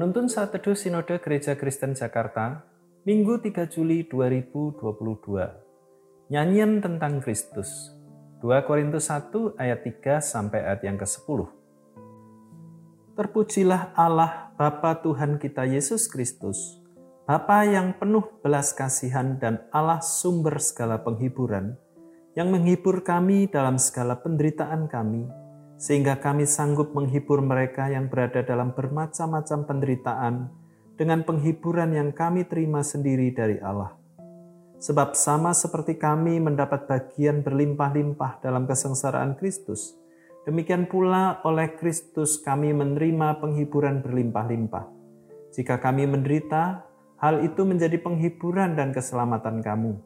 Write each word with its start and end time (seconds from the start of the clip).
Penuntun 0.00 0.32
Saat 0.32 0.56
Teduh 0.56 0.72
Sinode 0.72 1.20
Gereja 1.20 1.60
Kristen 1.60 1.92
Jakarta, 1.92 2.64
Minggu 3.04 3.36
3 3.36 3.68
Juli 3.68 4.08
2022. 4.08 4.80
Nyanyian 6.32 6.80
tentang 6.80 7.20
Kristus. 7.20 7.92
2 8.40 8.64
Korintus 8.64 9.12
1 9.12 9.60
ayat 9.60 9.84
3 9.84 10.24
sampai 10.24 10.64
ayat 10.64 10.88
yang 10.88 10.96
ke-10. 10.96 11.52
Terpujilah 13.12 13.92
Allah 13.92 14.48
Bapa 14.56 15.04
Tuhan 15.04 15.36
kita 15.36 15.68
Yesus 15.68 16.08
Kristus, 16.08 16.80
Bapa 17.28 17.68
yang 17.68 17.92
penuh 17.92 18.24
belas 18.40 18.72
kasihan 18.72 19.36
dan 19.36 19.68
Allah 19.68 20.00
sumber 20.00 20.64
segala 20.64 21.04
penghiburan, 21.04 21.76
yang 22.32 22.48
menghibur 22.48 23.04
kami 23.04 23.52
dalam 23.52 23.76
segala 23.76 24.16
penderitaan 24.16 24.88
kami, 24.88 25.28
sehingga 25.80 26.20
kami 26.20 26.44
sanggup 26.44 26.92
menghibur 26.92 27.40
mereka 27.40 27.88
yang 27.88 28.12
berada 28.12 28.44
dalam 28.44 28.76
bermacam-macam 28.76 29.64
penderitaan 29.64 30.52
dengan 31.00 31.24
penghiburan 31.24 31.96
yang 31.96 32.12
kami 32.12 32.44
terima 32.44 32.84
sendiri 32.84 33.32
dari 33.32 33.56
Allah. 33.64 33.96
Sebab 34.76 35.16
sama 35.16 35.56
seperti 35.56 35.96
kami 35.96 36.36
mendapat 36.36 36.84
bagian 36.84 37.40
berlimpah-limpah 37.40 38.44
dalam 38.44 38.68
kesengsaraan 38.68 39.40
Kristus, 39.40 39.96
demikian 40.44 40.84
pula 40.84 41.40
oleh 41.48 41.72
Kristus 41.80 42.36
kami 42.44 42.76
menerima 42.76 43.40
penghiburan 43.40 44.04
berlimpah-limpah. 44.04 44.84
Jika 45.56 45.80
kami 45.80 46.04
menderita, 46.04 46.84
hal 47.24 47.40
itu 47.40 47.64
menjadi 47.64 47.96
penghiburan 47.96 48.76
dan 48.76 48.92
keselamatan 48.92 49.64
kamu. 49.64 49.96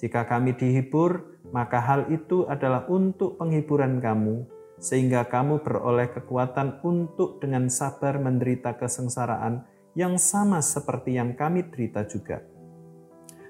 Jika 0.00 0.24
kami 0.24 0.56
dihibur, 0.56 1.36
maka 1.52 1.84
hal 1.84 2.08
itu 2.08 2.48
adalah 2.48 2.88
untuk 2.88 3.36
penghiburan 3.36 4.00
kamu, 4.00 4.57
sehingga 4.78 5.26
kamu 5.26 5.66
beroleh 5.66 6.10
kekuatan 6.14 6.82
untuk 6.86 7.42
dengan 7.42 7.66
sabar 7.66 8.18
menderita 8.22 8.78
kesengsaraan 8.78 9.66
yang 9.98 10.14
sama 10.16 10.62
seperti 10.62 11.18
yang 11.18 11.34
kami 11.34 11.66
derita 11.66 12.06
juga. 12.06 12.38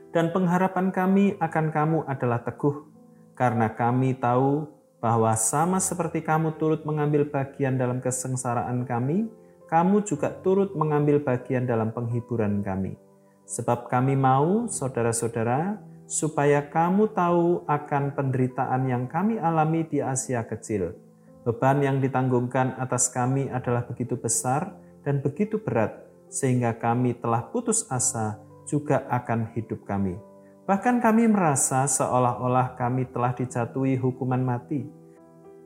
Dan 0.08 0.32
pengharapan 0.32 0.88
kami 0.88 1.36
akan 1.36 1.66
kamu 1.68 1.98
adalah 2.08 2.40
teguh, 2.40 2.88
karena 3.36 3.68
kami 3.76 4.16
tahu 4.16 4.64
bahwa 4.98 5.36
sama 5.36 5.78
seperti 5.78 6.24
kamu 6.24 6.56
turut 6.56 6.82
mengambil 6.88 7.28
bagian 7.28 7.76
dalam 7.76 8.00
kesengsaraan 8.00 8.88
kami, 8.88 9.28
kamu 9.68 10.00
juga 10.08 10.32
turut 10.32 10.72
mengambil 10.72 11.20
bagian 11.20 11.68
dalam 11.68 11.92
penghiburan 11.92 12.64
kami. 12.64 12.96
Sebab 13.44 13.92
kami 13.92 14.16
mau, 14.16 14.64
saudara-saudara, 14.64 15.76
supaya 16.08 16.64
kamu 16.64 17.12
tahu 17.12 17.68
akan 17.68 18.16
penderitaan 18.16 18.88
yang 18.88 19.04
kami 19.04 19.36
alami 19.36 19.84
di 19.84 20.00
Asia 20.00 20.40
Kecil 20.40 21.07
Beban 21.48 21.80
yang 21.80 21.96
ditanggungkan 21.96 22.76
atas 22.76 23.08
kami 23.08 23.48
adalah 23.48 23.88
begitu 23.88 24.20
besar 24.20 24.68
dan 25.00 25.24
begitu 25.24 25.56
berat, 25.56 25.96
sehingga 26.28 26.76
kami 26.76 27.16
telah 27.16 27.48
putus 27.48 27.88
asa 27.88 28.36
juga 28.68 29.08
akan 29.08 29.56
hidup 29.56 29.80
kami. 29.88 30.20
Bahkan 30.68 31.00
kami 31.00 31.24
merasa 31.24 31.88
seolah-olah 31.88 32.76
kami 32.76 33.08
telah 33.08 33.32
dijatuhi 33.32 33.96
hukuman 33.96 34.44
mati. 34.44 34.84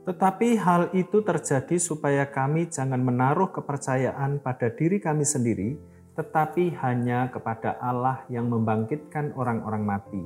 Tetapi 0.06 0.54
hal 0.54 0.94
itu 0.94 1.18
terjadi 1.18 1.74
supaya 1.82 2.30
kami 2.30 2.70
jangan 2.70 3.02
menaruh 3.02 3.50
kepercayaan 3.50 4.38
pada 4.38 4.70
diri 4.70 5.02
kami 5.02 5.26
sendiri, 5.26 5.74
tetapi 6.14 6.78
hanya 6.78 7.26
kepada 7.34 7.74
Allah 7.82 8.22
yang 8.30 8.46
membangkitkan 8.46 9.34
orang-orang 9.34 9.82
mati. 9.82 10.22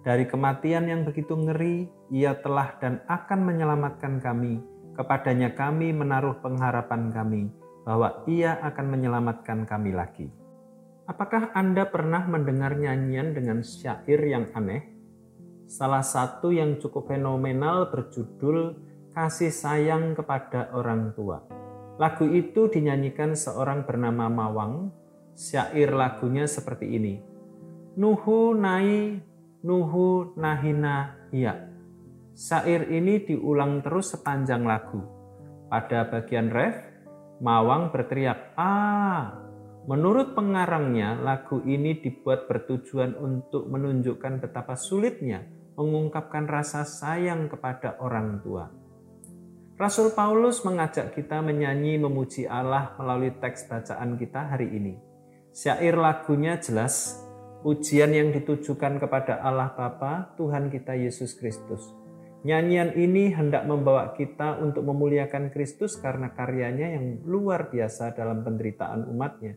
Dari 0.00 0.24
kematian 0.24 0.88
yang 0.88 1.04
begitu 1.04 1.36
ngeri, 1.36 1.92
Ia 2.08 2.40
telah 2.40 2.72
dan 2.80 3.04
akan 3.04 3.40
menyelamatkan 3.44 4.24
kami 4.24 4.72
kepadanya 4.94 5.52
kami 5.52 5.90
menaruh 5.90 6.38
pengharapan 6.38 7.10
kami 7.10 7.42
bahwa 7.84 8.24
ia 8.24 8.56
akan 8.64 8.86
menyelamatkan 8.96 9.68
kami 9.68 9.92
lagi. 9.92 10.30
Apakah 11.04 11.52
Anda 11.52 11.84
pernah 11.84 12.24
mendengar 12.24 12.80
nyanyian 12.80 13.36
dengan 13.36 13.60
syair 13.60 14.24
yang 14.24 14.48
aneh? 14.56 14.88
Salah 15.68 16.00
satu 16.00 16.48
yang 16.48 16.80
cukup 16.80 17.12
fenomenal 17.12 17.92
berjudul 17.92 18.80
Kasih 19.12 19.52
Sayang 19.52 20.16
Kepada 20.16 20.72
Orang 20.72 21.12
Tua. 21.12 21.44
Lagu 22.00 22.24
itu 22.26 22.72
dinyanyikan 22.72 23.36
seorang 23.36 23.84
bernama 23.84 24.32
Mawang. 24.32 24.90
Syair 25.36 25.92
lagunya 25.92 26.48
seperti 26.48 26.88
ini. 26.88 27.20
Nuhu 28.00 28.56
nai, 28.56 29.20
nuhu 29.60 30.32
nahina 30.40 31.20
hiya. 31.34 31.73
Sair 32.34 32.90
ini 32.90 33.22
diulang 33.22 33.78
terus 33.86 34.10
sepanjang 34.10 34.66
lagu. 34.66 34.98
Pada 35.70 36.10
bagian 36.10 36.50
ref, 36.50 36.74
Mawang 37.38 37.94
berteriak, 37.94 38.58
"Ah!" 38.58 39.38
Menurut 39.84 40.32
pengarangnya, 40.34 41.18
lagu 41.20 41.60
ini 41.62 42.00
dibuat 42.00 42.50
bertujuan 42.50 43.14
untuk 43.20 43.68
menunjukkan 43.68 44.40
betapa 44.40 44.74
sulitnya 44.80 45.44
mengungkapkan 45.76 46.46
rasa 46.48 46.86
sayang 46.86 47.50
kepada 47.50 48.00
orang 48.00 48.40
tua. 48.40 48.70
Rasul 49.74 50.14
Paulus 50.14 50.62
mengajak 50.62 51.12
kita 51.18 51.42
menyanyi 51.42 51.98
memuji 51.98 52.46
Allah 52.46 52.94
melalui 52.96 53.34
teks 53.34 53.66
bacaan 53.66 54.14
kita 54.14 54.54
hari 54.54 54.70
ini. 54.70 54.94
Syair 55.50 55.98
lagunya 55.98 56.62
jelas, 56.62 57.18
pujian 57.66 58.14
yang 58.14 58.30
ditujukan 58.30 59.02
kepada 59.02 59.42
Allah 59.42 59.74
Bapa, 59.74 60.32
Tuhan 60.38 60.70
kita 60.70 60.94
Yesus 60.94 61.34
Kristus. 61.34 62.03
Nyanyian 62.44 62.92
ini 62.92 63.32
hendak 63.32 63.64
membawa 63.64 64.12
kita 64.12 64.60
untuk 64.60 64.84
memuliakan 64.84 65.48
Kristus 65.48 65.96
karena 65.96 66.28
karyanya 66.28 66.92
yang 66.92 67.24
luar 67.24 67.72
biasa 67.72 68.12
dalam 68.12 68.44
penderitaan 68.44 69.08
umatnya. 69.08 69.56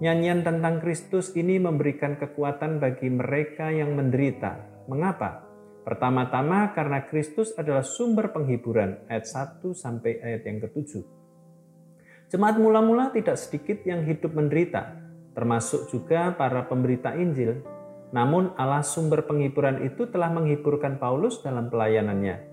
Nyanyian 0.00 0.40
tentang 0.40 0.80
Kristus 0.80 1.36
ini 1.36 1.60
memberikan 1.60 2.16
kekuatan 2.16 2.80
bagi 2.80 3.12
mereka 3.12 3.68
yang 3.68 3.92
menderita. 3.92 4.56
Mengapa? 4.88 5.44
Pertama-tama 5.84 6.72
karena 6.72 7.04
Kristus 7.04 7.52
adalah 7.60 7.84
sumber 7.84 8.32
penghiburan, 8.32 9.04
ayat 9.12 9.28
1 9.28 9.60
sampai 9.76 10.16
ayat 10.24 10.48
yang 10.48 10.64
ke-7. 10.64 11.04
Jemaat 12.32 12.56
mula-mula 12.56 13.12
tidak 13.12 13.36
sedikit 13.36 13.84
yang 13.84 14.08
hidup 14.08 14.32
menderita, 14.32 14.96
termasuk 15.36 15.92
juga 15.92 16.32
para 16.32 16.64
pemberita 16.64 17.12
Injil 17.12 17.60
namun 18.12 18.52
Allah 18.60 18.84
sumber 18.84 19.24
penghiburan 19.24 19.82
itu 19.88 20.06
telah 20.06 20.28
menghiburkan 20.28 21.00
Paulus 21.00 21.40
dalam 21.40 21.72
pelayanannya. 21.72 22.52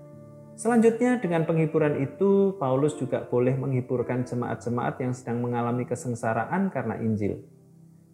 Selanjutnya 0.56 1.20
dengan 1.20 1.44
penghiburan 1.48 2.00
itu 2.00 2.56
Paulus 2.60 2.96
juga 2.96 3.24
boleh 3.24 3.56
menghiburkan 3.56 4.24
jemaat-jemaat 4.24 5.00
yang 5.00 5.12
sedang 5.16 5.40
mengalami 5.40 5.88
kesengsaraan 5.88 6.68
karena 6.68 7.00
Injil. 7.00 7.40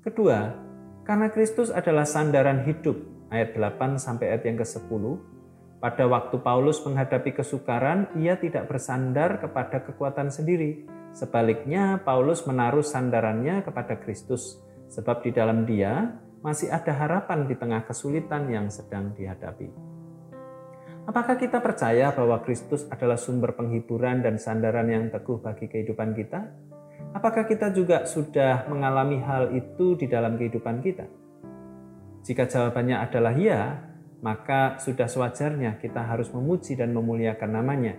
Kedua, 0.02 0.54
karena 1.02 1.30
Kristus 1.30 1.74
adalah 1.74 2.06
sandaran 2.06 2.62
hidup 2.62 2.98
ayat 3.34 3.54
8 3.54 3.98
sampai 3.98 4.30
ayat 4.30 4.46
yang 4.46 4.58
ke-10 4.62 5.02
pada 5.76 6.08
waktu 6.08 6.40
Paulus 6.40 6.80
menghadapi 6.82 7.36
kesukaran, 7.36 8.08
ia 8.16 8.40
tidak 8.40 8.64
bersandar 8.64 9.36
kepada 9.36 9.84
kekuatan 9.84 10.32
sendiri. 10.32 10.88
Sebaliknya, 11.12 12.00
Paulus 12.00 12.48
menaruh 12.48 12.82
sandarannya 12.82 13.60
kepada 13.60 14.00
Kristus, 14.00 14.56
sebab 14.88 15.20
di 15.20 15.36
dalam 15.36 15.68
dia 15.68 16.16
masih 16.46 16.70
ada 16.70 16.94
harapan 16.94 17.50
di 17.50 17.58
tengah 17.58 17.82
kesulitan 17.82 18.46
yang 18.46 18.70
sedang 18.70 19.10
dihadapi. 19.18 19.66
Apakah 21.10 21.34
kita 21.34 21.58
percaya 21.58 22.14
bahwa 22.14 22.38
Kristus 22.46 22.86
adalah 22.86 23.18
sumber 23.18 23.58
penghiburan 23.58 24.22
dan 24.22 24.38
sandaran 24.38 24.86
yang 24.86 25.10
teguh 25.10 25.42
bagi 25.42 25.66
kehidupan 25.66 26.14
kita? 26.14 26.46
Apakah 27.18 27.50
kita 27.50 27.74
juga 27.74 28.06
sudah 28.06 28.70
mengalami 28.70 29.18
hal 29.26 29.58
itu 29.58 29.98
di 29.98 30.06
dalam 30.06 30.38
kehidupan 30.38 30.86
kita? 30.86 31.10
Jika 32.22 32.46
jawabannya 32.46 33.02
adalah 33.02 33.34
ya, 33.34 33.82
maka 34.22 34.78
sudah 34.78 35.10
sewajarnya 35.10 35.82
kita 35.82 35.98
harus 36.06 36.30
memuji 36.30 36.78
dan 36.78 36.94
memuliakan 36.94 37.50
namanya. 37.58 37.98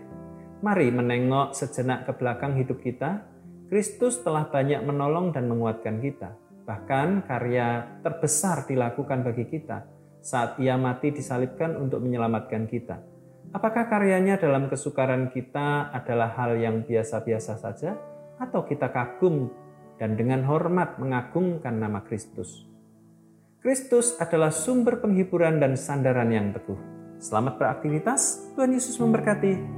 Mari 0.63 0.87
menengok 0.95 1.51
sejenak 1.51 2.07
ke 2.07 2.15
belakang 2.15 2.55
hidup 2.55 2.79
kita. 2.79 3.27
Kristus 3.67 4.23
telah 4.23 4.47
banyak 4.47 4.79
menolong 4.87 5.35
dan 5.35 5.51
menguatkan 5.51 5.99
kita 5.99 6.46
Bahkan 6.67 7.23
karya 7.23 7.95
terbesar 8.03 8.67
dilakukan 8.67 9.23
bagi 9.23 9.47
kita 9.47 9.87
saat 10.19 10.59
ia 10.59 10.75
mati 10.75 11.15
disalibkan 11.15 11.79
untuk 11.79 12.03
menyelamatkan 12.03 12.67
kita. 12.67 12.99
Apakah 13.55 13.87
karyanya 13.87 14.35
dalam 14.35 14.67
kesukaran 14.67 15.31
kita 15.31 15.87
adalah 15.95 16.35
hal 16.35 16.59
yang 16.59 16.83
biasa-biasa 16.83 17.55
saja 17.55 17.95
atau 18.35 18.67
kita 18.67 18.91
kagum 18.91 19.47
dan 19.95 20.19
dengan 20.19 20.43
hormat 20.43 20.99
mengagungkan 20.99 21.79
nama 21.79 22.03
Kristus? 22.03 22.67
Kristus 23.63 24.19
adalah 24.19 24.51
sumber 24.51 24.99
penghiburan 24.99 25.63
dan 25.63 25.79
sandaran 25.79 26.27
yang 26.35 26.51
teguh. 26.51 26.77
Selamat 27.17 27.55
beraktivitas, 27.55 28.51
Tuhan 28.59 28.75
Yesus 28.75 28.99
memberkati. 28.99 29.76